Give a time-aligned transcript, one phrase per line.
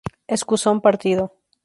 [0.35, 1.23] Escusón partido.